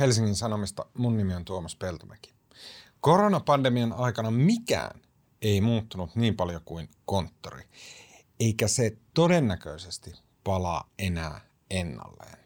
Helsingin 0.00 0.36
Sanomista. 0.36 0.86
Mun 0.94 1.16
nimi 1.16 1.34
on 1.34 1.44
Tuomas 1.44 1.76
Peltomäki. 1.76 2.34
Koronapandemian 3.00 3.92
aikana 3.92 4.30
mikään 4.30 5.00
ei 5.42 5.60
muuttunut 5.60 6.16
niin 6.16 6.36
paljon 6.36 6.60
kuin 6.64 6.88
konttori, 7.04 7.64
eikä 8.40 8.68
se 8.68 8.96
todennäköisesti 9.14 10.12
palaa 10.44 10.90
enää 10.98 11.40
ennalleen. 11.70 12.38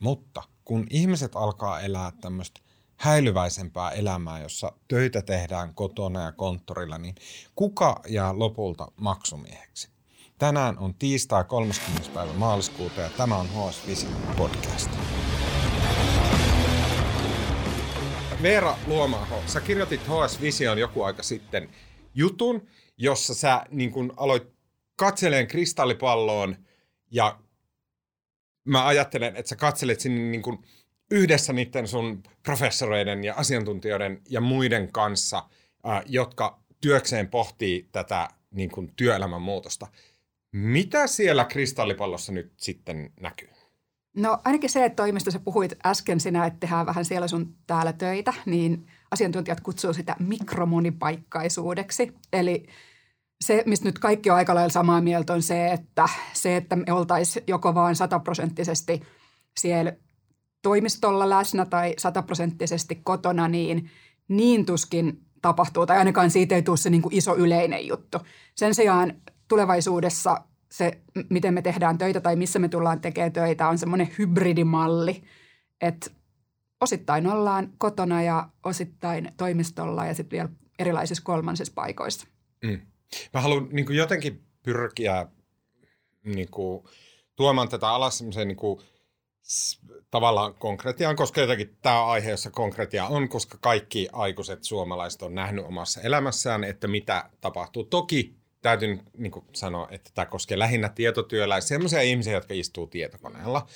Mutta 0.00 0.42
kun 0.64 0.86
ihmiset 0.90 1.36
alkaa 1.36 1.80
elää 1.80 2.12
tämmöistä 2.20 2.60
häilyväisempää 2.96 3.90
elämää, 3.90 4.40
jossa 4.40 4.72
töitä 4.88 5.22
tehdään 5.22 5.74
kotona 5.74 6.22
ja 6.22 6.32
konttorilla, 6.32 6.98
niin 6.98 7.14
kuka 7.56 8.00
jää 8.08 8.38
lopulta 8.38 8.92
maksumieheksi? 9.00 9.88
Tänään 10.38 10.78
on 10.78 10.94
tiistai 10.94 11.44
30. 11.44 12.10
päivä 12.14 12.32
maaliskuuta 12.32 13.00
ja 13.00 13.10
tämä 13.10 13.36
on 13.36 13.46
HS 13.46 13.86
Vision 13.86 14.12
podcast. 14.36 14.90
Veera 18.42 18.78
Luomaho, 18.86 19.42
sä 19.46 19.60
kirjoitit 19.60 20.00
HS 20.00 20.40
Vision 20.40 20.78
joku 20.78 21.02
aika 21.02 21.22
sitten 21.22 21.68
jutun, 22.14 22.66
jossa 22.96 23.34
sä 23.34 23.62
niin 23.70 23.92
kun 23.92 24.12
aloit 24.16 24.48
katseleen 24.96 25.46
kristallipalloon 25.46 26.56
ja 27.10 27.38
mä 28.64 28.86
ajattelen, 28.86 29.36
että 29.36 29.48
sä 29.48 29.56
katselet 29.56 30.00
sinne 30.00 30.20
niin 30.20 30.42
kun 30.42 30.64
yhdessä 31.10 31.52
niiden 31.52 31.88
sun 31.88 32.22
professoreiden 32.42 33.24
ja 33.24 33.34
asiantuntijoiden 33.34 34.22
ja 34.28 34.40
muiden 34.40 34.92
kanssa, 34.92 35.42
jotka 36.06 36.60
työkseen 36.80 37.28
pohtii 37.28 37.88
tätä 37.92 38.28
niin 38.50 38.70
kun 38.70 38.92
työelämän 38.96 39.42
muutosta. 39.42 39.86
Mitä 40.52 41.06
siellä 41.06 41.44
kristallipallossa 41.44 42.32
nyt 42.32 42.52
sitten 42.56 43.12
näkyy? 43.20 43.48
No 44.16 44.38
ainakin 44.44 44.70
se, 44.70 44.84
että 44.84 44.96
toimistossa 44.96 45.40
puhuit 45.40 45.72
äsken 45.86 46.20
sinä, 46.20 46.46
että 46.46 46.60
tehdään 46.60 46.86
vähän 46.86 47.04
siellä 47.04 47.28
sun 47.28 47.54
täällä 47.66 47.92
töitä, 47.92 48.34
niin 48.46 48.86
asiantuntijat 49.10 49.60
kutsuu 49.60 49.92
sitä 49.92 50.16
mikromonipaikkaisuudeksi. 50.18 52.14
Eli 52.32 52.66
se, 53.44 53.62
mistä 53.66 53.88
nyt 53.88 53.98
kaikki 53.98 54.30
on 54.30 54.36
aika 54.36 54.54
lailla 54.54 54.72
samaa 54.72 55.00
mieltä, 55.00 55.32
on 55.32 55.42
se, 55.42 55.72
että 55.72 56.08
se, 56.32 56.56
että 56.56 56.76
me 56.76 56.92
oltaisiin 56.92 57.44
joko 57.46 57.74
vaan 57.74 57.96
sataprosenttisesti 57.96 59.02
siellä 59.58 59.92
toimistolla 60.62 61.28
läsnä 61.28 61.66
tai 61.66 61.94
sataprosenttisesti 61.98 63.00
kotona, 63.04 63.48
niin 63.48 63.90
niin 64.28 64.66
tuskin 64.66 65.20
tapahtuu, 65.42 65.86
tai 65.86 65.98
ainakaan 65.98 66.30
siitä 66.30 66.54
ei 66.54 66.62
tule 66.62 66.76
se 66.76 66.90
niin 66.90 67.02
kuin 67.02 67.14
iso 67.14 67.36
yleinen 67.36 67.86
juttu. 67.86 68.18
Sen 68.54 68.74
sijaan 68.74 69.12
tulevaisuudessa 69.48 70.42
se, 70.70 71.00
miten 71.30 71.54
me 71.54 71.62
tehdään 71.62 71.98
töitä 71.98 72.20
tai 72.20 72.36
missä 72.36 72.58
me 72.58 72.68
tullaan 72.68 73.00
tekemään 73.00 73.32
töitä, 73.32 73.68
on 73.68 73.78
semmoinen 73.78 74.14
hybridimalli, 74.18 75.24
että 75.80 76.10
osittain 76.80 77.26
ollaan 77.26 77.72
kotona 77.78 78.22
ja 78.22 78.48
osittain 78.64 79.32
toimistolla 79.36 80.06
ja 80.06 80.14
sitten 80.14 80.36
vielä 80.36 80.48
erilaisissa 80.78 81.24
kolmansissa 81.24 81.74
paikoissa. 81.74 82.26
Mm. 82.64 82.80
Mä 83.34 83.40
haluan 83.40 83.68
niin 83.72 83.86
jotenkin 83.90 84.42
pyrkiä 84.62 85.26
niin 86.24 86.50
kuin, 86.50 86.84
tuomaan 87.36 87.68
tätä 87.68 87.88
alas 87.88 88.18
semmoiseen 88.18 88.48
niin 88.48 88.78
tavallaan 90.10 90.54
konkretiaan, 90.54 91.16
koska 91.16 91.40
jotenkin 91.40 91.76
tämä 91.82 92.06
aihe, 92.06 92.30
jossa 92.30 92.50
konkretia 92.50 93.06
on, 93.06 93.28
koska 93.28 93.58
kaikki 93.60 94.08
aikuiset 94.12 94.64
suomalaiset 94.64 95.22
on 95.22 95.34
nähnyt 95.34 95.64
omassa 95.64 96.00
elämässään, 96.00 96.64
että 96.64 96.88
mitä 96.88 97.30
tapahtuu. 97.40 97.84
Toki 97.84 98.36
täytyy 98.66 98.98
niin 99.16 99.32
kuin 99.32 99.44
sanoa, 99.52 99.88
että 99.90 100.10
tämä 100.14 100.26
koskee 100.26 100.58
lähinnä 100.58 100.88
tietotyöläisiä, 100.88 101.68
sellaisia 101.68 102.00
ihmisiä, 102.00 102.32
jotka 102.32 102.54
istuu 102.54 102.86
tietokoneella. 102.86 103.66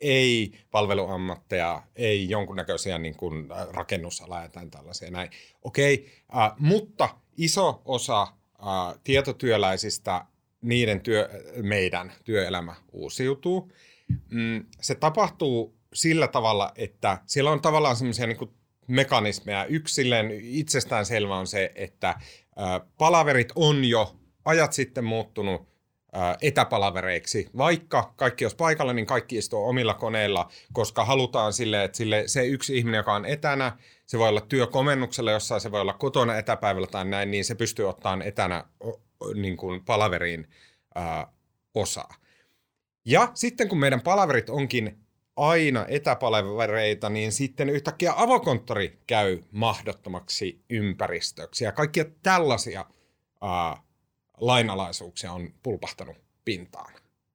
Ei 0.00 0.52
palveluammatteja, 0.70 1.82
ei 1.96 2.30
jonkunnäköisiä 2.30 2.98
niin 2.98 3.16
kuin 3.16 3.48
rakennusalaa 3.70 4.42
ja 4.42 4.48
tämän 4.48 4.70
tällaisia 4.70 5.10
näin. 5.10 5.30
Okei, 5.62 6.12
äh, 6.36 6.52
mutta 6.58 7.08
iso 7.36 7.82
osa 7.84 8.22
äh, 8.22 9.00
tietotyöläisistä, 9.04 10.24
niiden 10.62 11.00
työ, 11.00 11.30
meidän 11.62 12.12
työelämä 12.24 12.74
uusiutuu. 12.92 13.72
Mm, 14.30 14.64
se 14.80 14.94
tapahtuu 14.94 15.76
sillä 15.94 16.28
tavalla, 16.28 16.72
että 16.76 17.18
siellä 17.26 17.50
on 17.50 17.60
tavallaan 17.60 17.96
semmoisia 17.96 18.26
niin 18.26 18.50
mekanismeja. 18.86 19.64
Yksilleen 19.64 20.30
itsestään 20.40 21.06
selvä 21.06 21.36
on 21.36 21.46
se, 21.46 21.72
että 21.74 22.08
äh, 22.08 22.18
palaverit 22.98 23.52
on 23.54 23.84
jo 23.84 24.16
ajat 24.46 24.72
sitten 24.72 25.04
muuttunut 25.04 25.68
etäpalavereiksi. 26.42 27.48
Vaikka 27.56 28.12
kaikki 28.16 28.44
olisi 28.44 28.56
paikalla, 28.56 28.92
niin 28.92 29.06
kaikki 29.06 29.38
istuu 29.38 29.68
omilla 29.68 29.94
koneilla, 29.94 30.50
koska 30.72 31.04
halutaan 31.04 31.52
sille, 31.52 31.84
että 31.84 31.96
sille, 31.96 32.22
se 32.26 32.46
yksi 32.46 32.78
ihminen, 32.78 32.98
joka 32.98 33.14
on 33.14 33.24
etänä, 33.24 33.78
se 34.06 34.18
voi 34.18 34.28
olla 34.28 34.40
työkomennuksella 34.40 35.30
jossain, 35.30 35.60
se 35.60 35.72
voi 35.72 35.80
olla 35.80 35.92
kotona 35.92 36.36
etäpäivällä 36.36 36.86
tai 36.86 37.04
näin, 37.04 37.30
niin 37.30 37.44
se 37.44 37.54
pystyy 37.54 37.88
ottamaan 37.88 38.22
etänä 38.22 38.64
niin 39.34 39.56
kuin 39.56 39.84
palaveriin 39.84 40.48
ää, 40.94 41.32
osaa. 41.74 42.14
Ja 43.04 43.30
sitten 43.34 43.68
kun 43.68 43.78
meidän 43.78 44.00
palaverit 44.00 44.50
onkin 44.50 44.98
aina 45.36 45.86
etäpalavereita, 45.88 47.10
niin 47.10 47.32
sitten 47.32 47.68
yhtäkkiä 47.68 48.12
avokonttori 48.16 48.98
käy 49.06 49.42
mahdottomaksi 49.50 50.60
ympäristöksi. 50.70 51.64
Ja 51.64 51.72
kaikkia 51.72 52.04
tällaisia 52.22 52.84
ää, 53.42 53.85
lainalaisuuksia 54.40 55.32
on 55.32 55.48
pulpahtanut 55.62 56.16
pintaan. 56.44 56.92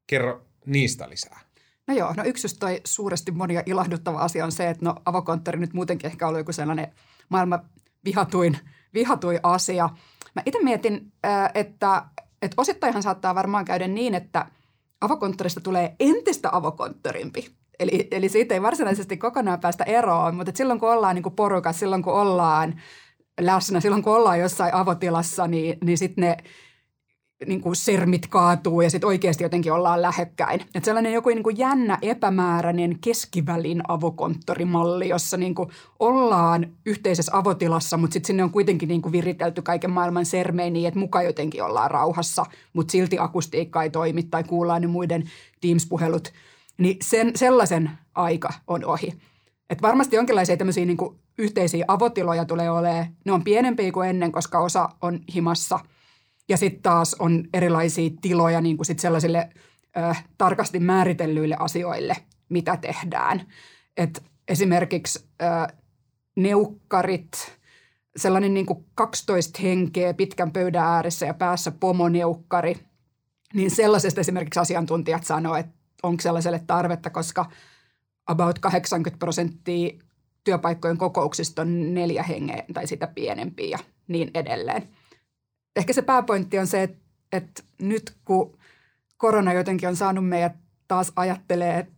Kerro 0.07 0.41
niistä 0.65 1.09
lisää. 1.09 1.39
No 1.87 1.93
joo, 1.93 2.13
no 2.17 2.23
yksi 2.23 2.45
just 2.45 2.57
toi 2.59 2.81
suuresti 2.83 3.31
monia 3.31 3.63
ilahduttava 3.65 4.19
asia 4.19 4.45
on 4.45 4.51
se, 4.51 4.69
että 4.69 4.85
no 4.85 4.95
avokonttori 5.05 5.59
nyt 5.59 5.73
muutenkin 5.73 6.09
ehkä 6.09 6.27
ollut 6.27 6.39
joku 6.39 6.51
sellainen 6.51 6.93
maailman 7.29 7.65
vihatuin, 8.05 8.57
vihatuin 8.93 9.39
asia. 9.43 9.89
Mä 10.35 10.41
itse 10.45 10.63
mietin, 10.63 11.11
että, 11.53 12.05
että 12.41 12.55
osittainhan 12.57 13.03
saattaa 13.03 13.35
varmaan 13.35 13.65
käydä 13.65 13.87
niin, 13.87 14.15
että 14.15 14.45
avokonttorista 15.01 15.61
tulee 15.61 15.95
entistä 15.99 16.49
avokonttorimpi. 16.51 17.51
Eli, 17.79 18.07
eli 18.11 18.29
siitä 18.29 18.53
ei 18.53 18.61
varsinaisesti 18.61 19.17
kokonaan 19.17 19.59
päästä 19.59 19.83
eroon, 19.83 20.35
mutta 20.35 20.51
silloin 20.55 20.79
kun 20.79 20.91
ollaan 20.91 21.15
niin 21.15 21.35
porukassa, 21.35 21.79
silloin 21.79 22.03
kun 22.03 22.13
ollaan 22.13 22.81
läsnä, 23.39 23.79
silloin 23.79 24.03
kun 24.03 24.15
ollaan 24.15 24.39
jossain 24.39 24.73
avotilassa, 24.73 25.47
niin, 25.47 25.77
niin 25.83 25.97
sitten 25.97 26.21
ne– 26.21 26.37
niin 27.45 27.61
kuin 27.61 27.75
sermit 27.75 28.27
kaatuu 28.27 28.81
ja 28.81 28.89
sitten 28.89 29.07
oikeasti 29.07 29.43
jotenkin 29.43 29.73
ollaan 29.73 30.01
lähekkäin. 30.01 30.61
Että 30.61 30.85
sellainen 30.85 31.13
joku 31.13 31.29
niin 31.29 31.43
kuin 31.43 31.57
jännä, 31.57 31.97
epämääräinen 32.01 32.97
keskivälin 33.01 33.81
avokonttorimalli, 33.87 35.09
jossa 35.09 35.37
niin 35.37 35.55
kuin 35.55 35.69
ollaan 35.99 36.67
yhteisessä 36.85 37.37
avotilassa, 37.37 37.97
mutta 37.97 38.13
sitten 38.13 38.27
sinne 38.27 38.43
on 38.43 38.51
kuitenkin 38.51 38.89
niin 38.89 39.01
kuin 39.01 39.11
viritelty 39.11 39.61
kaiken 39.61 39.91
maailman 39.91 40.25
sermejä 40.25 40.69
niin, 40.69 40.87
että 40.87 40.99
muka 40.99 41.21
jotenkin 41.21 41.63
ollaan 41.63 41.91
rauhassa, 41.91 42.45
mutta 42.73 42.91
silti 42.91 43.19
akustiikka 43.19 43.83
ei 43.83 43.89
toimi 43.89 44.23
tai 44.23 44.43
kuullaan 44.43 44.81
ne 44.81 44.87
muiden 44.87 45.23
Teams-puhelut. 45.61 46.33
Niin 46.77 46.97
sen, 47.01 47.31
sellaisen 47.35 47.91
aika 48.15 48.49
on 48.67 48.85
ohi. 48.85 49.13
Et 49.69 49.81
varmasti 49.81 50.15
jonkinlaisia 50.15 50.57
tämmöisiä 50.57 50.85
niin 50.85 50.97
kuin 50.97 51.15
yhteisiä 51.37 51.85
avotiloja 51.87 52.45
tulee 52.45 52.71
olemaan. 52.71 53.05
Ne 53.25 53.31
on 53.31 53.43
pienempiä 53.43 53.91
kuin 53.91 54.09
ennen, 54.09 54.31
koska 54.31 54.59
osa 54.59 54.89
on 55.01 55.19
himassa– 55.35 55.79
ja 56.51 56.57
sitten 56.57 56.81
taas 56.81 57.15
on 57.19 57.43
erilaisia 57.53 58.09
tiloja 58.21 58.61
niin 58.61 58.77
kuin 58.77 58.85
sit 58.85 58.99
sellaisille 58.99 59.49
ö, 59.97 60.15
tarkasti 60.37 60.79
määritellyille 60.79 61.55
asioille, 61.59 62.17
mitä 62.49 62.77
tehdään. 62.77 63.47
Et 63.97 64.23
esimerkiksi 64.47 65.25
ö, 65.41 65.45
neukkarit, 66.35 67.57
sellainen 68.15 68.53
niin 68.53 68.65
kuin 68.65 68.85
12 68.95 69.59
henkeä 69.61 70.13
pitkän 70.13 70.51
pöydän 70.51 70.85
ääressä 70.85 71.25
ja 71.25 71.33
päässä 71.33 71.71
pomoneukkari, 71.71 72.75
niin 73.53 73.71
sellaisesta 73.71 74.21
esimerkiksi 74.21 74.59
asiantuntijat 74.59 75.23
sanoo, 75.23 75.55
että 75.55 75.73
onko 76.03 76.21
sellaiselle 76.21 76.63
tarvetta, 76.67 77.09
koska 77.09 77.45
about 78.27 78.59
80 78.59 79.19
prosenttia 79.19 79.99
työpaikkojen 80.43 80.97
kokouksista 80.97 81.61
on 81.61 81.93
neljä 81.93 82.23
hengeä 82.23 82.63
tai 82.73 82.87
sitä 82.87 83.07
pienempiä 83.07 83.67
ja 83.67 83.79
niin 84.07 84.31
edelleen– 84.33 84.87
ehkä 85.75 85.93
se 85.93 86.01
pääpointti 86.01 86.59
on 86.59 86.67
se, 86.67 86.83
että, 86.83 86.97
että 87.31 87.63
nyt 87.81 88.15
kun 88.25 88.57
korona 89.17 89.53
jotenkin 89.53 89.89
on 89.89 89.95
saanut 89.95 90.29
meidät 90.29 90.53
taas 90.87 91.11
ajattelee, 91.15 91.79
että 91.79 91.93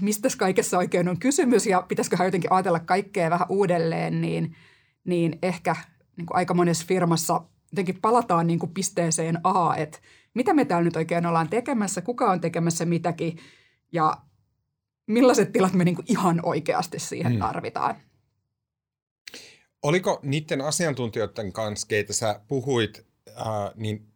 mistä 0.00 0.28
kaikessa 0.38 0.78
oikein 0.78 1.08
on 1.08 1.18
kysymys 1.18 1.66
ja 1.66 1.82
pitäisiköhän 1.82 2.26
jotenkin 2.26 2.52
ajatella 2.52 2.80
kaikkea 2.80 3.30
vähän 3.30 3.46
uudelleen, 3.48 4.20
niin, 4.20 4.56
niin 5.04 5.38
ehkä 5.42 5.76
niin 6.16 6.26
kuin 6.26 6.36
aika 6.36 6.54
monessa 6.54 6.86
firmassa 6.88 7.40
jotenkin 7.72 8.00
palataan 8.00 8.46
niin 8.46 8.58
kuin 8.58 8.74
pisteeseen 8.74 9.38
A, 9.44 9.74
että 9.76 9.98
mitä 10.34 10.54
me 10.54 10.64
täällä 10.64 10.84
nyt 10.84 10.96
oikein 10.96 11.26
ollaan 11.26 11.48
tekemässä, 11.48 12.00
kuka 12.00 12.30
on 12.30 12.40
tekemässä 12.40 12.84
mitäkin 12.84 13.38
ja 13.92 14.16
millaiset 15.06 15.52
tilat 15.52 15.72
me 15.72 15.84
niin 15.84 15.94
kuin 15.94 16.06
ihan 16.08 16.40
oikeasti 16.42 16.98
siihen 16.98 17.32
hmm. 17.32 17.40
tarvitaan. 17.40 17.96
Oliko 19.82 20.20
niiden 20.22 20.60
asiantuntijoiden 20.60 21.52
kanssa, 21.52 21.86
keitä 21.86 22.12
sä 22.12 22.40
puhuit, 22.48 23.06
äh, 23.28 23.46
niin 23.74 24.12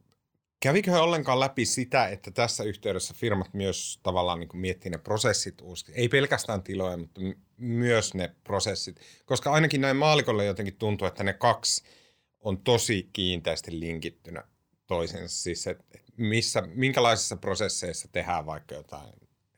kävikö 0.60 0.90
he 0.90 0.98
ollenkaan 0.98 1.40
läpi 1.40 1.64
sitä, 1.64 2.08
että 2.08 2.30
tässä 2.30 2.64
yhteydessä 2.64 3.14
firmat 3.14 3.54
myös 3.54 4.00
tavallaan 4.02 4.40
niin 4.40 4.48
miettii 4.52 4.90
ne 4.90 4.98
prosessit 4.98 5.60
uusiksi? 5.60 5.92
Ei 5.94 6.08
pelkästään 6.08 6.62
tiloja, 6.62 6.96
mutta 6.96 7.20
myös 7.56 8.14
ne 8.14 8.34
prosessit. 8.44 9.00
Koska 9.24 9.52
ainakin 9.52 9.80
näin 9.80 9.96
maalikolle 9.96 10.44
jotenkin 10.44 10.76
tuntuu, 10.76 11.08
että 11.08 11.24
ne 11.24 11.32
kaksi 11.32 11.84
on 12.40 12.58
tosi 12.58 13.10
kiinteästi 13.12 13.80
linkittynä 13.80 14.44
toisensa. 14.86 15.42
Siis, 15.42 15.66
että 15.66 15.98
missä, 16.16 16.62
minkälaisissa 16.74 17.36
prosesseissa 17.36 18.08
tehdään 18.12 18.46
vaikka 18.46 18.74
jotain, 18.74 19.12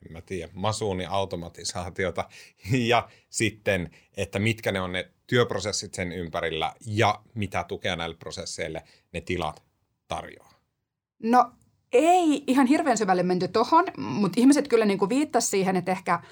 en 0.07 0.13
mä 0.13 0.21
tiedä, 0.21 0.53
masuuni-automatisaatiota 0.55 2.25
ja 2.91 3.09
sitten, 3.31 3.91
että 4.17 4.39
mitkä 4.39 4.73
ne 4.73 4.81
on 4.81 4.93
ne 4.93 5.11
työprosessit 5.27 5.95
sen 5.95 6.13
ympärillä 6.13 6.75
ja 6.87 7.21
mitä 7.35 7.65
tukea 7.65 7.97
näille 7.97 8.17
prosesseille 8.17 8.85
ne 9.13 9.21
tilat 9.21 9.63
tarjoaa. 10.09 10.53
No 11.23 11.53
ei 11.93 12.45
ihan 12.47 12.67
hirveän 12.67 12.99
syvälle 12.99 13.23
menty 13.23 13.49
tuohon, 13.49 13.85
mutta 13.97 14.41
ihmiset 14.41 14.69
kyllä 14.69 14.85
niin 14.85 14.99
kuin 14.99 15.09
viittasivat 15.09 15.51
siihen, 15.51 15.77
että 15.77 15.93
ehkä 15.93 16.23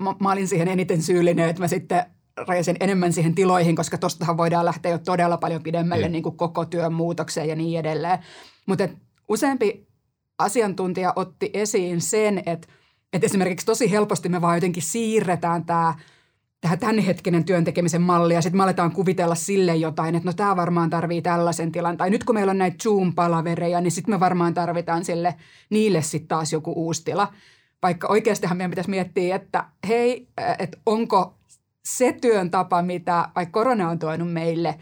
mä, 0.00 0.14
mä 0.20 0.32
olin 0.32 0.48
siihen 0.48 0.68
eniten 0.68 1.02
syyllinen, 1.02 1.48
että 1.48 1.62
mä 1.62 1.68
sitten 1.68 2.04
rajasin 2.36 2.76
enemmän 2.80 3.12
siihen 3.12 3.34
tiloihin, 3.34 3.76
koska 3.76 3.98
tuostahan 3.98 4.36
voidaan 4.36 4.64
lähteä 4.64 4.92
jo 4.92 4.98
todella 4.98 5.36
paljon 5.36 5.62
pidemmälle 5.62 6.06
mm. 6.06 6.12
niin 6.12 6.22
kuin 6.22 6.36
koko 6.36 6.64
työn 6.64 6.92
muutokseen 6.92 7.48
ja 7.48 7.56
niin 7.56 7.80
edelleen. 7.80 8.18
Mutta 8.66 8.88
useampi 9.28 9.87
asiantuntija 10.38 11.12
otti 11.16 11.50
esiin 11.54 12.00
sen, 12.00 12.38
että, 12.38 12.68
että 13.12 13.26
esimerkiksi 13.26 13.66
tosi 13.66 13.90
helposti 13.90 14.28
me 14.28 14.40
vaan 14.40 14.56
jotenkin 14.56 14.82
siirretään 14.82 15.64
tämä 15.64 15.94
tähän 16.60 16.78
tämänhetkinen 16.78 17.44
työntekemisen 17.44 18.02
malli 18.02 18.34
ja 18.34 18.42
sitten 18.42 18.56
me 18.56 18.62
aletaan 18.62 18.92
kuvitella 18.92 19.34
sille 19.34 19.76
jotain, 19.76 20.14
että 20.14 20.28
no 20.28 20.32
tämä 20.32 20.56
varmaan 20.56 20.90
tarvii 20.90 21.22
tällaisen 21.22 21.72
tilan. 21.72 21.96
Tai 21.96 22.10
nyt 22.10 22.24
kun 22.24 22.34
meillä 22.34 22.50
on 22.50 22.58
näitä 22.58 22.76
Zoom-palavereja, 22.82 23.80
niin 23.80 23.90
sitten 23.90 24.14
me 24.14 24.20
varmaan 24.20 24.54
tarvitaan 24.54 25.04
sille 25.04 25.34
niille 25.70 26.02
sitten 26.02 26.28
taas 26.28 26.52
joku 26.52 26.72
uusi 26.72 27.04
tila. 27.04 27.32
Vaikka 27.82 28.08
oikeastihan 28.08 28.56
meidän 28.56 28.70
pitäisi 28.70 28.90
miettiä, 28.90 29.36
että 29.36 29.64
hei, 29.88 30.28
että 30.58 30.78
onko 30.86 31.34
se 31.84 32.12
työn 32.20 32.50
tapa, 32.50 32.82
mitä 32.82 33.28
vaikka 33.36 33.60
korona 33.60 33.90
on 33.90 33.98
tuonut 33.98 34.32
meille, 34.32 34.78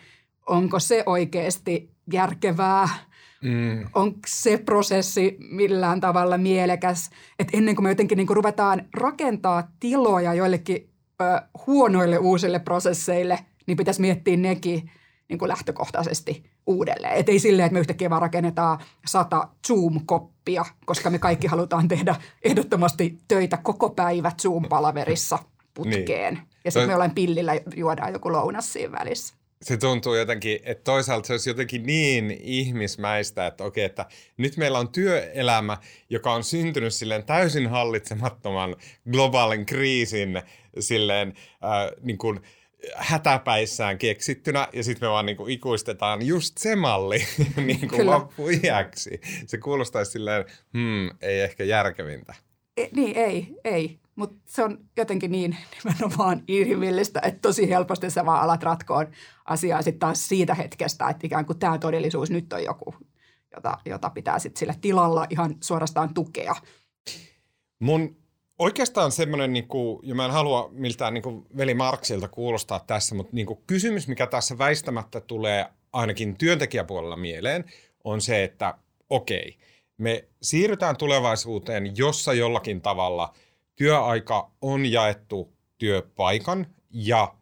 onko 0.47 0.81
se 0.81 1.03
oikeasti 1.07 1.91
järkevää– 2.13 2.89
Mm. 3.43 3.87
Onko 3.95 4.19
se 4.27 4.57
prosessi 4.59 5.37
millään 5.51 6.01
tavalla 6.01 6.39
mielekäs, 6.39 7.11
että 7.39 7.57
ennen 7.57 7.75
kuin 7.75 7.85
me 7.85 7.89
jotenkin 7.89 8.17
niin 8.17 8.27
kuin 8.27 8.37
ruvetaan 8.37 8.89
rakentaa 8.95 9.71
tiloja 9.81 10.35
joillekin 10.35 10.91
ö, 11.23 11.25
huonoille 11.67 12.19
uusille 12.19 12.59
prosesseille, 12.59 13.39
niin 13.67 13.77
pitäisi 13.77 14.01
miettiä 14.01 14.37
nekin 14.37 14.91
niin 15.29 15.39
kuin 15.39 15.49
lähtökohtaisesti 15.49 16.51
uudelleen. 16.67 17.15
Että 17.15 17.33
ei 17.33 17.39
silleen, 17.39 17.67
että 17.67 17.75
me 17.75 17.81
yhtäkkiä 17.81 18.11
vaan 18.11 18.23
rakennetaan 18.23 18.79
sata 19.07 19.49
Zoom-koppia, 19.67 20.65
koska 20.87 21.11
me 21.11 21.19
kaikki 21.19 21.47
halutaan 21.47 21.89
tehdä 21.89 22.17
ehdottomasti 22.43 23.19
töitä 23.29 23.57
koko 23.57 23.91
päivä 23.91 24.33
Zoom-palaverissa 24.43 25.39
putkeen. 25.75 26.35
Niin. 26.35 26.49
Ja 26.65 26.71
sitten 26.71 26.89
me 26.89 26.95
ollaan 26.95 27.11
pillillä 27.11 27.53
juodaan 27.77 28.13
joku 28.13 28.33
lounas 28.33 28.73
siinä 28.73 28.99
välissä 28.99 29.35
se 29.63 29.77
tuntuu 29.77 30.15
jotenkin, 30.15 30.61
että 30.65 30.85
toisaalta 30.85 31.27
se 31.27 31.33
olisi 31.33 31.51
jotenkin 31.51 31.83
niin 31.83 32.31
ihmismäistä, 32.43 33.47
että 33.47 33.65
okei, 33.65 33.85
että 33.85 34.07
nyt 34.37 34.57
meillä 34.57 34.79
on 34.79 34.89
työelämä, 34.89 35.79
joka 36.11 36.33
on 36.33 36.45
syntynyt 36.45 36.95
silleen 36.95 37.25
täysin 37.25 37.67
hallitsemattoman 37.67 38.77
globaalin 39.11 39.67
kriisin 39.67 40.43
silleen 40.79 41.29
äh, 41.65 41.91
niin 42.03 42.19
kuin 42.19 42.41
hätäpäissään 42.97 43.99
keksittynä 43.99 44.69
ja 44.73 44.85
sitten 44.85 45.09
me 45.09 45.11
vaan 45.11 45.27
niin 45.27 45.37
kuin 45.37 45.53
ikuistetaan 45.53 46.27
just 46.27 46.59
se 46.59 46.77
malli 46.77 47.19
niin 47.67 47.89
kuin 47.89 48.07
loppuiäksi. 48.07 49.21
Se 49.47 49.59
kuulostaisi 49.59 50.11
silleen, 50.13 50.45
hmm, 50.73 51.11
ei 51.23 51.41
ehkä 51.41 51.65
järkevintä. 51.65 52.35
E, 52.77 52.87
niin, 52.93 53.17
ei, 53.17 53.49
ei. 53.65 53.99
Mutta 54.17 54.37
se 54.45 54.65
on 54.65 54.79
jotenkin 54.97 55.31
niin 55.33 55.57
nimenomaan 55.85 56.43
inhimillistä, 56.49 57.21
että 57.25 57.41
tosi 57.41 57.69
helposti 57.69 58.11
sä 58.11 58.27
vaan 58.27 58.43
alat 58.43 58.63
ratkoon 58.63 59.07
asiaa 59.45 59.83
sitten 59.83 59.99
taas 59.99 60.29
siitä 60.29 60.55
hetkestä, 60.55 61.09
että 61.09 61.27
ikään 61.27 61.47
kuin 61.47 61.59
tämä 61.59 61.79
todellisuus 61.79 62.31
nyt 62.31 62.53
on 62.53 62.65
joku, 62.65 62.95
jota, 63.55 63.79
jota 63.85 64.11
pitää 64.11 64.39
sitten 64.39 64.59
sillä 64.59 64.75
tilalla 64.81 65.27
ihan 65.31 65.57
suorastaan 65.61 66.15
tukea. 66.15 66.55
Mun 67.79 68.17
oikeastaan 68.59 69.13
semmoinen, 69.13 69.53
niin 69.53 69.69
kuin, 69.69 69.99
ja 70.03 70.15
mä 70.15 70.25
en 70.25 70.31
halua 70.31 70.69
miltään 70.73 71.15
niin 71.15 71.23
kuin 71.23 71.47
veli 71.57 71.75
Marksilta 71.75 72.29
kuulostaa 72.29 72.81
tässä, 72.87 73.15
mutta 73.15 73.37
niin 73.37 73.47
kuin 73.47 73.59
kysymys, 73.67 74.09
mikä 74.09 74.27
tässä 74.27 74.59
väistämättä 74.59 75.21
tulee 75.21 75.67
ainakin 75.93 76.37
työntekijäpuolella 76.37 77.17
mieleen, 77.17 77.65
on 78.05 78.21
se, 78.21 78.45
että 78.45 78.75
okei, 79.11 79.57
me 79.99 80.25
siirrytään 80.43 80.97
tulevaisuuteen, 80.97 81.97
jossa 81.97 82.35
jollakin 82.35 82.81
tavalla– 82.81 83.33
työaika 83.77 84.51
on 84.61 84.87
jaettu 84.87 85.53
työpaikan 85.79 86.67
ja 86.91 87.35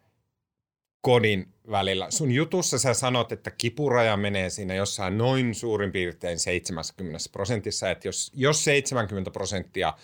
kodin 1.00 1.54
välillä. 1.70 2.10
Sun 2.10 2.32
jutussa 2.32 2.78
sä 2.78 2.94
sanot, 2.94 3.32
että 3.32 3.50
kipuraja 3.50 4.16
menee 4.16 4.50
siinä 4.50 4.74
jossain 4.74 5.18
noin 5.18 5.54
suurin 5.54 5.92
piirtein 5.92 6.38
70 6.38 7.18
prosentissa, 7.32 7.90
että 7.90 8.08
jos, 8.08 8.32
jos 8.34 8.64
70 8.64 9.30
prosenttia 9.30 9.94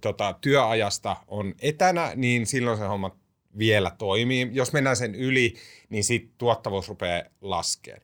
tota, 0.00 0.34
työajasta 0.40 1.16
on 1.26 1.54
etänä, 1.62 2.12
niin 2.16 2.46
silloin 2.46 2.78
se 2.78 2.84
homma 2.84 3.16
vielä 3.58 3.90
toimii. 3.98 4.48
Jos 4.52 4.72
mennään 4.72 4.96
sen 4.96 5.14
yli, 5.14 5.54
niin 5.88 6.04
sitten 6.04 6.34
tuottavuus 6.38 6.88
rupeaa 6.88 7.22
laskemaan. 7.40 8.02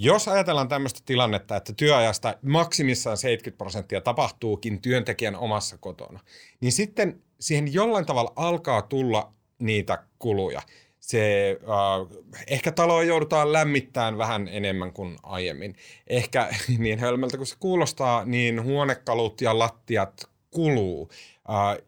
Jos 0.00 0.28
ajatellaan 0.28 0.68
tämmöistä 0.68 1.00
tilannetta, 1.04 1.56
että 1.56 1.72
työajasta 1.72 2.36
maksimissaan 2.42 3.16
70 3.16 3.58
prosenttia 3.58 4.00
tapahtuukin 4.00 4.82
työntekijän 4.82 5.36
omassa 5.36 5.78
kotona, 5.78 6.20
niin 6.60 6.72
sitten 6.72 7.22
siihen 7.40 7.72
jollain 7.72 8.06
tavalla 8.06 8.32
alkaa 8.36 8.82
tulla 8.82 9.32
niitä 9.58 10.04
kuluja. 10.18 10.62
Se, 11.00 11.58
äh, 11.62 12.18
ehkä 12.46 12.72
taloa 12.72 13.02
joudutaan 13.02 13.52
lämmittämään 13.52 14.18
vähän 14.18 14.48
enemmän 14.48 14.92
kuin 14.92 15.16
aiemmin. 15.22 15.76
Ehkä 16.06 16.48
niin 16.78 16.98
hölmöltä 16.98 17.36
kuin 17.36 17.46
se 17.46 17.56
kuulostaa, 17.60 18.24
niin 18.24 18.62
huonekalut 18.62 19.40
ja 19.40 19.58
lattiat 19.58 20.30
kuluu. 20.50 21.10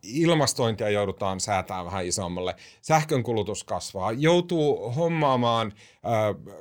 Ilmastointia 0.03 0.91
joudutaan 0.91 1.41
säätämään 1.41 1.87
vähän 1.87 2.07
isommalle, 2.07 2.55
sähkön 2.83 3.23
kulutus 3.23 3.65
kasvaa, 3.65 4.13
joutuu 4.13 4.93
hommaamaan 4.93 5.73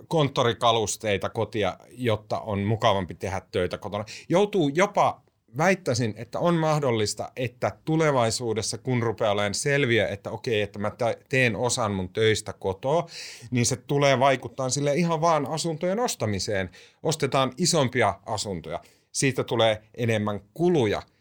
konttorikalusteita 0.07 1.29
kotia, 1.29 1.77
jotta 1.91 2.39
on 2.39 2.59
mukavampi 2.59 3.13
tehdä 3.13 3.41
töitä 3.51 3.77
kotona. 3.77 4.05
Joutuu 4.29 4.69
jopa 4.73 5.21
väittäisin, 5.57 6.13
että 6.17 6.39
on 6.39 6.55
mahdollista, 6.55 7.31
että 7.35 7.71
tulevaisuudessa, 7.85 8.77
kun 8.77 9.03
rupeaa 9.03 9.31
olemaan 9.31 9.53
selviä, 9.53 10.07
että 10.07 10.31
okei, 10.31 10.61
että 10.61 10.79
mä 10.79 10.91
teen 11.29 11.55
osan 11.55 11.91
mun 11.91 12.09
töistä 12.09 12.53
kotoa, 12.53 13.07
niin 13.51 13.65
se 13.65 13.75
tulee 13.75 14.19
vaikuttaa 14.19 14.69
sille 14.69 14.95
ihan 14.95 15.21
vaan 15.21 15.45
asuntojen 15.45 15.99
ostamiseen. 15.99 16.69
Ostetaan 17.03 17.53
isompia 17.57 18.19
asuntoja. 18.25 18.79
Siitä 19.11 19.43
tulee 19.43 19.81
enemmän 19.97 20.39
kuluja– 20.53 21.01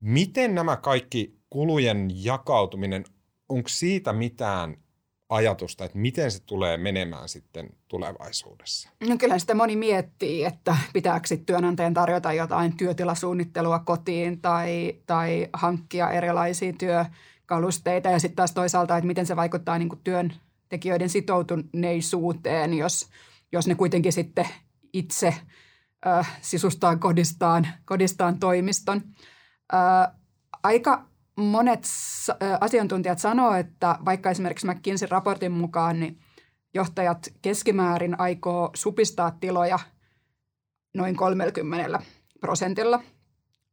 Miten 0.00 0.54
nämä 0.54 0.76
kaikki 0.76 1.36
kulujen 1.50 2.24
jakautuminen, 2.24 3.04
onko 3.48 3.68
siitä 3.68 4.12
mitään 4.12 4.76
ajatusta, 5.28 5.84
että 5.84 5.98
miten 5.98 6.30
se 6.30 6.42
tulee 6.46 6.76
menemään 6.76 7.28
sitten 7.28 7.70
tulevaisuudessa? 7.88 8.90
No 9.08 9.16
kyllä 9.18 9.38
sitä 9.38 9.54
moni 9.54 9.76
miettii, 9.76 10.44
että 10.44 10.76
pitääkö 10.92 11.26
työnantajan 11.46 11.94
tarjota 11.94 12.32
jotain 12.32 12.76
työtilasuunnittelua 12.76 13.78
kotiin 13.78 14.40
tai, 14.40 14.96
tai 15.06 15.48
hankkia 15.52 16.10
erilaisia 16.10 16.72
työkalusteita 16.72 18.10
ja 18.10 18.18
sitten 18.18 18.36
taas 18.36 18.52
toisaalta, 18.52 18.96
että 18.96 19.06
miten 19.06 19.26
se 19.26 19.36
vaikuttaa 19.36 19.78
niin 19.78 20.00
työntekijöiden 20.04 21.08
sitoutuneisuuteen, 21.08 22.74
jos, 22.74 23.08
jos 23.52 23.66
ne 23.66 23.74
kuitenkin 23.74 24.12
sitten 24.12 24.48
itse 24.92 25.34
äh, 26.06 26.38
sisustaa 26.40 26.96
kodistaan, 26.96 27.68
kodistaan 27.84 28.38
toimiston– 28.38 29.00
aika 30.62 31.04
monet 31.36 31.84
asiantuntijat 32.60 33.18
sanoo, 33.18 33.54
että 33.54 33.98
vaikka 34.04 34.30
esimerkiksi 34.30 34.66
McKinsey 34.66 35.08
raportin 35.10 35.52
mukaan, 35.52 36.00
niin 36.00 36.18
johtajat 36.74 37.28
keskimäärin 37.42 38.20
aikoo 38.20 38.70
supistaa 38.74 39.30
tiloja 39.30 39.78
noin 40.94 41.16
30 41.16 42.02
prosentilla. 42.40 43.02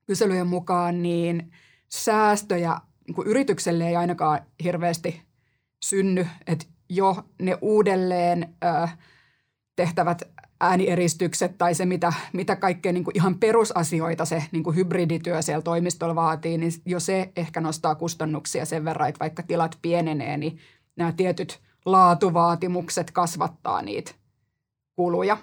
Kyselyjen 0.05 0.47
mukaan 0.47 1.03
niin 1.03 1.51
säästöjä 1.89 2.77
niin 3.07 3.27
yritykselle 3.27 3.87
ei 3.87 3.95
ainakaan 3.95 4.39
hirveästi 4.63 5.21
synny, 5.83 6.27
että 6.47 6.65
jo 6.89 7.15
ne 7.41 7.57
uudelleen 7.61 8.55
ö, 8.63 8.87
tehtävät 9.75 10.21
ääniерistykset 10.61 11.57
tai 11.57 11.75
se, 11.75 11.85
mitä, 11.85 12.13
mitä 12.33 12.55
kaikkea 12.55 12.93
niin 12.93 13.03
kuin 13.03 13.17
ihan 13.17 13.39
perusasioita 13.39 14.25
se 14.25 14.43
niin 14.51 14.63
kuin 14.63 14.75
hybridityö 14.75 15.41
siellä 15.41 15.61
toimistolla 15.61 16.15
vaatii, 16.15 16.57
niin 16.57 16.71
jo 16.85 16.99
se 16.99 17.31
ehkä 17.35 17.61
nostaa 17.61 17.95
kustannuksia 17.95 18.65
sen 18.65 18.85
verran, 18.85 19.09
että 19.09 19.19
vaikka 19.19 19.43
tilat 19.43 19.77
pienenee, 19.81 20.37
niin 20.37 20.57
nämä 20.95 21.11
tietyt 21.11 21.61
laatuvaatimukset 21.85 23.11
kasvattaa 23.11 23.81
niitä 23.81 24.11
kuluja. 24.95 25.37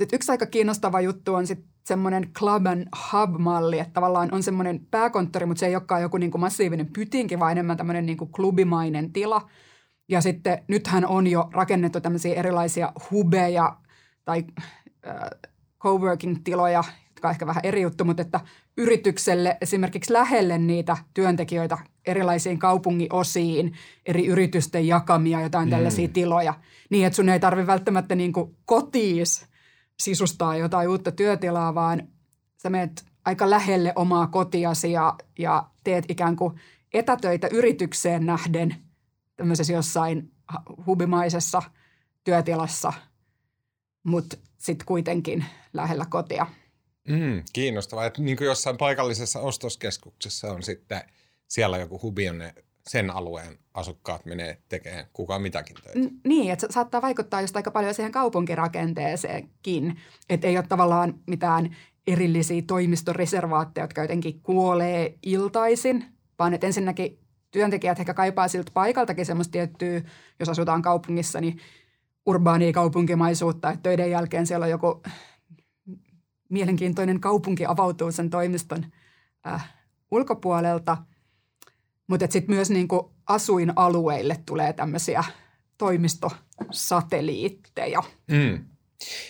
Sitten 0.00 0.16
yksi 0.16 0.32
aika 0.32 0.46
kiinnostava 0.46 1.00
juttu 1.00 1.34
on 1.34 1.46
sitten 1.46 1.68
semmoinen 1.86 2.32
club 2.32 2.66
and 2.66 2.88
hub-malli, 3.12 3.78
että 3.78 3.92
tavallaan 3.92 4.28
on 4.32 4.42
semmoinen 4.42 4.86
pääkonttori, 4.90 5.46
mutta 5.46 5.60
se 5.60 5.66
ei 5.66 5.74
olekaan 5.74 6.02
joku 6.02 6.16
niin 6.16 6.30
kuin 6.30 6.40
massiivinen 6.40 6.92
pytinki, 6.92 7.38
vaan 7.38 7.52
enemmän 7.52 7.76
tämmöinen 7.76 8.06
niin 8.06 8.18
kuin 8.18 8.32
klubimainen 8.32 9.12
tila. 9.12 9.48
Ja 10.08 10.20
sitten 10.20 10.64
nythän 10.68 11.06
on 11.06 11.26
jo 11.26 11.48
rakennettu 11.52 12.00
tämmöisiä 12.00 12.34
erilaisia 12.34 12.92
hubeja 13.10 13.76
tai 14.24 14.44
äh, 15.06 15.14
coworking-tiloja, 15.80 16.84
jotka 17.08 17.28
on 17.28 17.32
ehkä 17.32 17.46
vähän 17.46 17.64
eri 17.64 17.82
juttu, 17.82 18.04
mutta 18.04 18.22
että 18.22 18.40
yritykselle 18.76 19.56
esimerkiksi 19.60 20.12
lähelle 20.12 20.58
niitä 20.58 20.96
työntekijöitä 21.14 21.78
erilaisiin 22.06 22.58
kaupungin 22.58 23.12
osiin, 23.12 23.74
eri 24.06 24.26
yritysten 24.26 24.86
jakamia 24.86 25.40
jotain 25.40 25.68
mm. 25.68 25.70
tällaisia 25.70 26.08
tiloja, 26.08 26.54
niin 26.90 27.06
että 27.06 27.16
sun 27.16 27.28
ei 27.28 27.40
tarvi 27.40 27.66
välttämättä 27.66 28.14
niin 28.14 28.32
kuin 28.32 28.56
kotiis 28.64 29.46
sisustaa 29.98 30.56
jotain 30.56 30.88
uutta 30.88 31.12
työtilaa, 31.12 31.74
vaan 31.74 32.08
sä 32.62 32.70
menet 32.70 33.04
aika 33.24 33.50
lähelle 33.50 33.92
omaa 33.96 34.26
kotiasi 34.26 34.92
ja, 34.92 35.14
ja 35.38 35.66
teet 35.84 36.04
ikään 36.08 36.36
kuin 36.36 36.54
etätöitä 36.94 37.48
yritykseen 37.52 38.26
nähden 38.26 38.76
tämmöisessä 39.38 39.72
jossain 39.72 40.32
hubimaisessa 40.86 41.62
työtilassa, 42.24 42.92
mutta 44.02 44.36
sitten 44.58 44.86
kuitenkin 44.86 45.44
lähellä 45.72 46.06
kotia. 46.10 46.46
Mm, 47.08 47.42
kiinnostavaa, 47.52 48.06
että 48.06 48.22
niin 48.22 48.36
kuin 48.36 48.46
jossain 48.46 48.76
paikallisessa 48.76 49.40
ostoskeskuksessa 49.40 50.52
on 50.52 50.62
sitten 50.62 51.00
siellä 51.48 51.78
joku 51.78 52.02
hubi, 52.02 52.24
jonne 52.24 52.54
sen 52.88 53.10
alueen 53.10 53.58
asukkaat 53.74 54.26
menee 54.26 54.58
tekemään 54.68 55.06
kuka 55.12 55.38
mitäkin 55.38 55.76
töitä. 55.82 56.14
Niin, 56.24 56.52
että 56.52 56.66
se 56.66 56.72
saattaa 56.72 57.02
vaikuttaa 57.02 57.40
just 57.40 57.56
aika 57.56 57.70
paljon 57.70 57.94
siihen 57.94 58.12
kaupunkirakenteeseenkin. 58.12 59.96
Että 60.28 60.46
ei 60.46 60.56
ole 60.56 60.66
tavallaan 60.68 61.14
mitään 61.26 61.76
erillisiä 62.06 62.62
toimistoreservaatteja, 62.66 63.84
jotka 63.84 64.02
jotenkin 64.02 64.40
kuolee 64.42 65.18
iltaisin, 65.22 66.04
vaan 66.38 66.54
että 66.54 66.66
ensinnäkin 66.66 67.18
työntekijät 67.50 68.00
ehkä 68.00 68.14
kaipaa 68.14 68.48
siltä 68.48 68.70
paikaltakin 68.74 69.26
semmoista 69.26 69.52
tiettyä, 69.52 70.02
jos 70.40 70.48
asutaan 70.48 70.82
kaupungissa, 70.82 71.40
niin 71.40 71.60
urbaania 72.26 72.72
kaupunkimaisuutta, 72.72 73.70
että 73.70 73.82
töiden 73.82 74.10
jälkeen 74.10 74.46
siellä 74.46 74.64
on 74.64 74.70
joku 74.70 75.02
mielenkiintoinen 76.50 77.20
kaupunki 77.20 77.66
avautuu 77.66 78.12
sen 78.12 78.30
toimiston 78.30 78.86
äh, 79.46 79.74
ulkopuolelta. 80.10 80.96
Mutta 82.06 82.26
sitten 82.30 82.54
myös 82.54 82.70
niin 82.70 82.88
kuin 82.88 83.06
asuinalueille 83.26 84.36
tulee 84.46 84.72
tämmöisiä 84.72 85.24
toimistosatelliitteja. 85.78 88.02
Mm. 88.30 88.64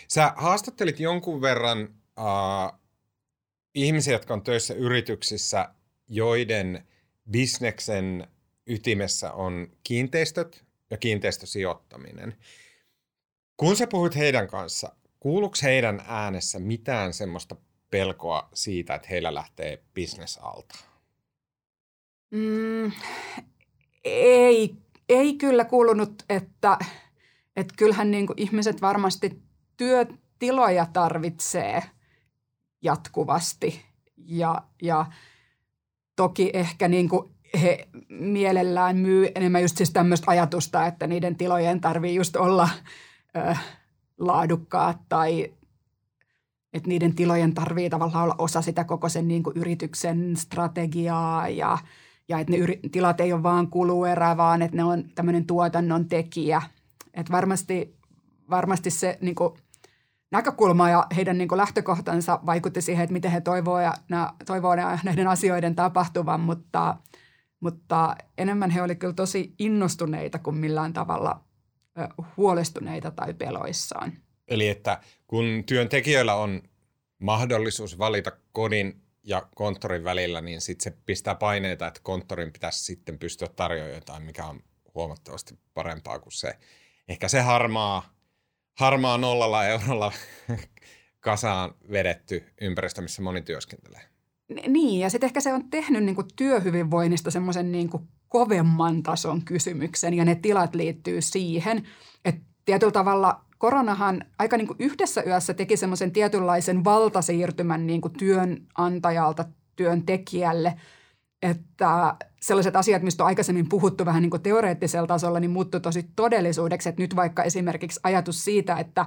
Sä 0.08 0.32
haastattelit 0.36 1.00
jonkun 1.00 1.40
verran 1.40 1.88
äh, 2.18 2.24
ihmisiä, 3.74 4.12
jotka 4.12 4.34
on 4.34 4.42
töissä 4.42 4.74
yrityksissä, 4.74 5.68
joiden 6.08 6.88
bisneksen 7.30 8.26
ytimessä 8.66 9.32
on 9.32 9.68
kiinteistöt 9.84 10.64
ja 10.90 10.96
kiinteistösijoittaminen. 10.96 12.36
Kun 13.56 13.76
sä 13.76 13.86
puhuit 13.86 14.16
heidän 14.16 14.48
kanssa, 14.48 14.92
kuuluuko 15.20 15.56
heidän 15.62 16.02
äänessä 16.06 16.58
mitään 16.58 17.12
semmoista 17.12 17.56
pelkoa 17.90 18.48
siitä, 18.54 18.94
että 18.94 19.08
heillä 19.10 19.34
lähtee 19.34 19.82
bisnes 19.94 20.38
alta? 20.42 20.78
Mm, 22.30 22.92
ei, 24.04 24.74
ei 25.08 25.34
kyllä 25.34 25.64
kuulunut, 25.64 26.22
että, 26.28 26.78
että 27.56 27.74
kyllähän 27.76 28.10
niin 28.10 28.26
kuin 28.26 28.38
ihmiset 28.38 28.80
varmasti 28.80 29.42
työtiloja 29.76 30.86
tarvitsee 30.92 31.82
jatkuvasti 32.82 33.84
ja, 34.16 34.62
ja 34.82 35.06
toki 36.18 36.50
ehkä 36.52 36.88
niin 36.88 37.08
kuin 37.08 37.30
he 37.62 37.88
mielellään 38.08 38.96
myy 38.96 39.28
enemmän 39.34 39.62
just 39.62 39.76
siis 39.76 39.90
tämmöistä 39.90 40.30
ajatusta, 40.30 40.86
että 40.86 41.06
niiden 41.06 41.36
tilojen 41.36 41.80
tarvii 41.80 42.14
just 42.14 42.36
olla 42.36 42.68
ö, 43.36 43.54
laadukkaat 44.18 44.98
tai 45.08 45.52
että 46.72 46.88
niiden 46.88 47.14
tilojen 47.14 47.54
tarvii 47.54 47.90
tavallaan 47.90 48.24
olla 48.24 48.34
osa 48.38 48.62
sitä 48.62 48.84
koko 48.84 49.08
sen 49.08 49.28
niin 49.28 49.42
kuin 49.42 49.56
yrityksen 49.56 50.36
strategiaa 50.36 51.48
ja, 51.48 51.78
ja 52.28 52.38
että 52.38 52.52
ne 52.52 52.58
yri, 52.58 52.80
tilat 52.92 53.20
ei 53.20 53.32
ole 53.32 53.42
vaan 53.42 53.68
kuluerä, 53.68 54.36
vaan 54.36 54.62
että 54.62 54.76
ne 54.76 54.84
on 54.84 55.04
tämmöinen 55.14 55.46
tuotannon 55.46 56.08
tekijä. 56.08 56.62
Että 57.14 57.32
varmasti, 57.32 57.96
varmasti 58.50 58.90
se 58.90 59.18
niin 59.20 59.34
kuin 59.34 59.54
näkökulma 60.30 60.90
ja 60.90 61.06
heidän 61.16 61.38
niin 61.38 61.48
kuin 61.48 61.56
lähtökohtansa 61.56 62.40
vaikutti 62.46 62.82
siihen, 62.82 63.04
että 63.04 63.12
miten 63.12 63.30
he 63.30 63.40
toivoo, 63.40 63.80
ja, 63.80 63.94
toivoo 64.46 64.74
näiden 65.04 65.28
asioiden 65.28 65.74
tapahtuvan, 65.74 66.40
mutta, 66.40 66.96
mutta 67.60 68.16
enemmän 68.38 68.70
he 68.70 68.82
olivat 68.82 68.98
kyllä 68.98 69.14
tosi 69.14 69.54
innostuneita 69.58 70.38
kuin 70.38 70.56
millään 70.56 70.92
tavalla 70.92 71.44
huolestuneita 72.36 73.10
tai 73.10 73.34
peloissaan. 73.34 74.12
Eli 74.48 74.68
että 74.68 75.00
kun 75.26 75.64
työntekijöillä 75.66 76.34
on 76.34 76.62
mahdollisuus 77.18 77.98
valita 77.98 78.32
kodin 78.52 79.02
ja 79.22 79.48
konttorin 79.54 80.04
välillä, 80.04 80.40
niin 80.40 80.60
sitten 80.60 80.84
se 80.84 80.98
pistää 81.06 81.34
paineita, 81.34 81.86
että 81.86 82.00
konttorin 82.02 82.52
pitäisi 82.52 82.84
sitten 82.84 83.18
pystyä 83.18 83.48
tarjoamaan 83.48 83.94
jotain, 83.94 84.22
mikä 84.22 84.46
on 84.46 84.60
huomattavasti 84.94 85.58
parempaa 85.74 86.18
kuin 86.18 86.32
se. 86.32 86.58
Ehkä 87.08 87.28
se 87.28 87.40
harmaa, 87.40 88.17
harmaa 88.78 89.18
nollalla 89.18 89.66
eurolla 89.66 90.12
kasaan 91.20 91.74
vedetty 91.92 92.44
ympäristö, 92.60 93.02
missä 93.02 93.22
moni 93.22 93.42
työskentelee. 93.42 94.00
Niin, 94.66 95.00
ja 95.00 95.10
sitten 95.10 95.26
ehkä 95.26 95.40
se 95.40 95.52
on 95.52 95.70
tehnyt 95.70 96.04
niin 96.04 96.14
kuin 96.14 96.26
työhyvinvoinnista 96.36 97.30
semmoisen 97.30 97.72
niin 97.72 97.90
kovemman 98.28 99.02
tason 99.02 99.44
kysymyksen, 99.44 100.14
ja 100.14 100.24
ne 100.24 100.34
tilat 100.34 100.74
liittyy 100.74 101.20
siihen, 101.20 101.86
että 102.24 102.40
tietyllä 102.64 102.92
tavalla 102.92 103.44
koronahan 103.58 104.24
aika 104.38 104.56
niin 104.56 104.66
kuin 104.66 104.76
yhdessä 104.78 105.22
yössä 105.22 105.54
teki 105.54 105.76
semmoisen 105.76 106.12
tietynlaisen 106.12 106.84
valtasiirtymän 106.84 107.86
niin 107.86 108.00
kuin 108.00 108.12
työnantajalta 108.12 109.44
työntekijälle, 109.76 110.74
että 111.42 112.14
sellaiset 112.40 112.76
asiat, 112.76 113.02
mistä 113.02 113.22
on 113.22 113.26
aikaisemmin 113.26 113.68
puhuttu 113.68 114.04
vähän 114.06 114.22
niin 114.22 114.30
kuin 114.30 114.42
teoreettisella 114.42 115.06
tasolla, 115.06 115.40
niin 115.40 115.50
muuttui 115.50 115.80
tosi 115.80 116.06
todellisuudeksi. 116.16 116.88
Että 116.88 117.02
nyt 117.02 117.16
vaikka 117.16 117.42
esimerkiksi 117.42 118.00
ajatus 118.02 118.44
siitä, 118.44 118.76
että 118.76 119.06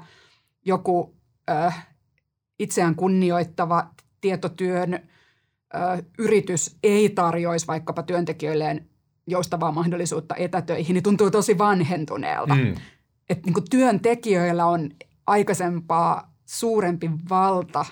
joku 0.65 1.15
äh, 1.50 1.88
itseään 2.59 2.95
kunnioittava 2.95 3.89
tietotyön 4.21 4.93
äh, 4.93 6.00
yritys 6.17 6.77
ei 6.83 7.09
tarjoisi 7.09 7.67
vaikkapa 7.67 8.03
työntekijöilleen 8.03 8.89
joustavaa 9.27 9.71
mahdollisuutta 9.71 10.35
etätöihin, 10.35 10.93
niin 10.93 11.03
tuntuu 11.03 11.31
tosi 11.31 11.57
vanhentuneelta. 11.57 12.55
Mm. 12.55 12.75
Että 13.29 13.51
niin 13.51 13.69
työntekijöillä 13.69 14.65
on 14.65 14.89
aikaisempaa 15.27 16.33
suurempi 16.45 17.09
valta 17.29 17.85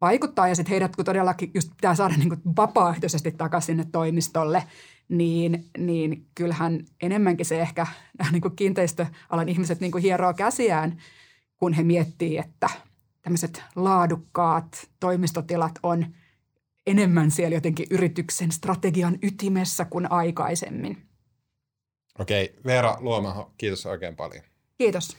vaikuttaa 0.00 0.48
ja 0.48 0.54
sitten 0.54 0.70
heidät 0.70 0.96
kun 0.96 1.04
todellakin 1.04 1.50
just 1.54 1.70
pitää 1.76 1.94
saada 1.94 2.14
niin 2.16 2.28
kuin 2.28 2.40
vapaaehtoisesti 2.56 3.30
takaisin 3.30 3.66
sinne 3.66 3.86
toimistolle, 3.92 4.64
niin, 5.08 5.70
niin 5.78 6.26
kyllähän 6.34 6.84
enemmänkin 7.02 7.46
se 7.46 7.60
ehkä 7.60 7.86
niin 8.32 8.42
kuin 8.42 8.56
kiinteistöalan 8.56 9.48
ihmiset 9.48 9.80
niin 9.80 9.92
kuin 9.92 10.02
hieroo 10.02 10.34
käsiään, 10.34 11.02
kun 11.56 11.72
he 11.72 11.82
miettii, 11.82 12.38
että 12.38 12.70
tämmöiset 13.22 13.62
laadukkaat 13.76 14.88
toimistotilat 15.00 15.78
on– 15.82 16.06
enemmän 16.86 17.30
siellä 17.30 17.54
jotenkin 17.54 17.86
yrityksen 17.90 18.52
strategian 18.52 19.18
ytimessä 19.22 19.84
kuin 19.84 20.12
aikaisemmin. 20.12 21.02
Okei, 22.18 22.54
Veera 22.64 22.96
Luomaho, 23.00 23.52
kiitos 23.58 23.86
oikein 23.86 24.16
paljon. 24.16 24.44
Kiitos. 24.78 25.16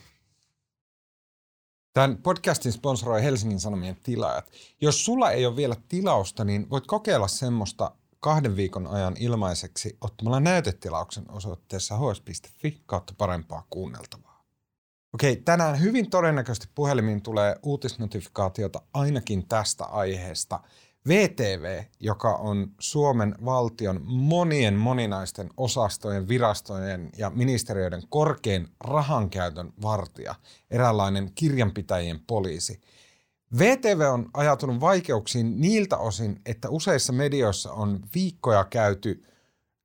Tämän 1.94 2.18
podcastin 2.18 2.72
sponsoroi 2.72 3.24
Helsingin 3.24 3.60
Sanomien 3.60 3.98
tilaajat. 4.04 4.52
Jos 4.82 5.06
sulla 5.06 5.32
ei 5.32 5.46
ole 5.46 5.56
vielä 5.56 5.76
tilausta, 5.90 6.44
niin 6.44 6.70
voit 6.70 6.88
kokeilla 6.88 7.28
semmoista 7.28 7.92
kahden 8.20 8.56
viikon 8.56 8.88
ajan 8.88 9.16
ilmaiseksi 9.20 9.98
ottamalla 10.02 10.40
näytetilauksen 10.40 11.32
osoitteessa 11.32 11.98
hs.fi 11.98 12.82
kautta 12.86 13.14
parempaa 13.18 13.68
kuunneltavaa. 13.70 14.44
Okei, 15.14 15.36
tänään 15.36 15.82
hyvin 15.82 16.10
todennäköisesti 16.10 16.68
puhelimiin 16.76 17.22
tulee 17.22 17.56
uutisnotifikaatiota 17.64 18.82
ainakin 18.94 19.48
tästä 19.48 19.86
aiheesta– 19.86 20.60
VTV, 21.08 21.84
joka 22.00 22.34
on 22.34 22.72
Suomen 22.80 23.36
valtion 23.46 24.02
monien 24.04 24.74
moninaisten 24.74 25.50
osastojen, 25.58 26.28
virastojen 26.28 27.10
ja 27.18 27.30
ministeriöiden 27.30 28.04
korkein 28.10 28.68
rahankäytön 28.80 29.74
vartija, 29.82 30.36
eräänlainen 30.72 31.32
kirjanpitäjien 31.36 32.20
poliisi. 32.28 32.82
VTV 33.58 34.02
on 34.14 34.30
ajatunut 34.34 34.80
vaikeuksiin 34.80 35.62
niiltä 35.62 35.98
osin, 35.98 36.42
että 36.46 36.70
useissa 36.70 37.14
medioissa 37.14 37.72
on 37.72 38.00
viikkoja 38.16 38.64
käyty 38.64 39.24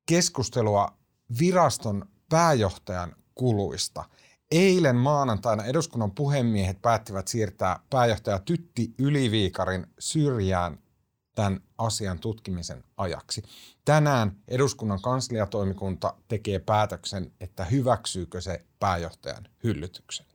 keskustelua 0.06 0.96
viraston 1.40 2.04
pääjohtajan 2.28 3.16
kuluista. 3.34 4.04
Eilen 4.50 4.96
maanantaina 4.96 5.64
eduskunnan 5.64 6.10
puhemiehet 6.10 6.82
päättivät 6.82 7.28
siirtää 7.28 7.80
pääjohtaja 7.90 8.38
Tytti 8.38 8.94
Yliviikarin 8.98 9.86
syrjään 9.98 10.78
tämän 11.36 11.60
asian 11.78 12.18
tutkimisen 12.18 12.84
ajaksi. 12.96 13.42
Tänään 13.84 14.36
eduskunnan 14.48 15.02
kansliatoimikunta 15.02 16.14
tekee 16.28 16.58
päätöksen, 16.58 17.32
että 17.40 17.64
hyväksyykö 17.64 18.40
se 18.40 18.64
pääjohtajan 18.80 19.48
hyllytyksen. 19.64 20.26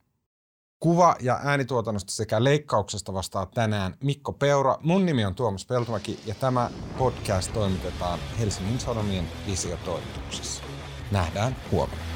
Kuva- 0.79 1.15
ja 1.19 1.39
äänituotannosta 1.43 2.11
sekä 2.11 2.43
leikkauksesta 2.43 3.13
vastaa 3.13 3.45
tänään 3.45 3.95
Mikko 4.03 4.33
Peura. 4.33 4.77
Mun 4.81 5.05
nimi 5.05 5.25
on 5.25 5.35
Tuomas 5.35 5.65
Peltomäki 5.65 6.19
ja 6.25 6.35
tämä 6.35 6.71
podcast 6.97 7.53
toimitetaan 7.53 8.19
Helsingin 8.39 8.79
Sanomien 8.79 9.27
visiotoimituksessa. 9.47 10.63
Nähdään 11.11 11.55
huomenna. 11.71 12.10